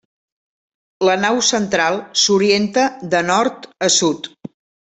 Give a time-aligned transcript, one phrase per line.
[1.07, 4.33] La nau central s'orienta de Nord a sud.